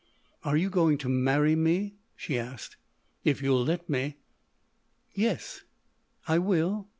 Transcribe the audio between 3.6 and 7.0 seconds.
let me." "Yes—I will